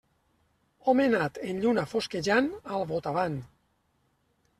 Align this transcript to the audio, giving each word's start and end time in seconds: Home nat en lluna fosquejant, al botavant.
Home 0.93 1.03
nat 1.11 1.37
en 1.49 1.59
lluna 1.65 1.83
fosquejant, 1.91 2.47
al 2.79 2.87
botavant. 2.93 3.37